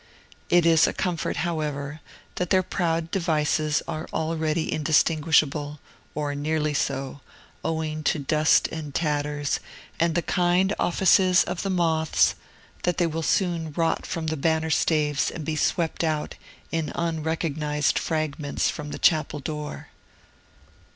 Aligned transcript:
It 0.49 0.65
is 0.65 0.87
a 0.87 0.93
comfort, 0.93 1.37
however, 1.45 2.01
that 2.37 2.49
their 2.49 2.63
proud 2.63 3.11
devices 3.11 3.83
are 3.87 4.07
already 4.11 4.73
indistinguishable, 4.73 5.79
or 6.15 6.33
nearly 6.33 6.73
so, 6.73 7.21
owing 7.63 8.01
to 8.05 8.17
dust 8.17 8.67
and 8.69 8.95
tatters 8.95 9.59
and 9.99 10.15
the 10.15 10.23
kind 10.23 10.73
offices 10.79 11.43
of 11.43 11.61
the 11.61 11.69
moths, 11.69 12.31
and 12.31 12.81
that 12.85 12.97
they 12.97 13.05
will 13.05 13.21
soon 13.21 13.73
rot 13.73 14.07
from 14.07 14.25
the 14.25 14.37
banner 14.37 14.71
staves 14.71 15.29
and 15.29 15.45
be 15.45 15.55
swept 15.55 16.03
out 16.03 16.33
in 16.71 16.91
unrecognized 16.95 17.99
fragments 17.99 18.71
from 18.71 18.89
the 18.89 18.97
chapel 18.97 19.39
door. 19.39 19.89